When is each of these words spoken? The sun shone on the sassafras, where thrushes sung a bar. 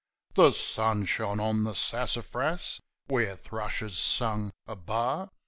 The 0.33 0.51
sun 0.51 1.05
shone 1.05 1.39
on 1.39 1.63
the 1.63 1.75
sassafras, 1.75 2.79
where 3.05 3.35
thrushes 3.35 3.99
sung 3.99 4.49
a 4.65 4.75
bar. 4.75 5.29